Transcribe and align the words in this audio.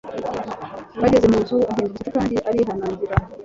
Bageze 1.01 1.25
mu 1.31 1.37
nzu, 1.43 1.57
ahinda 1.71 1.87
umushyitsi 1.89 2.13
kandi 2.15 2.35
arinangira 2.49 3.15